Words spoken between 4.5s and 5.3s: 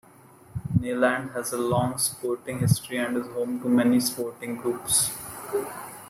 groups.